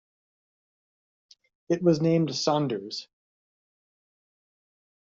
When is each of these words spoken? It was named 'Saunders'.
It 1.69 1.83
was 1.83 2.01
named 2.01 2.33
'Saunders'. 2.35 3.07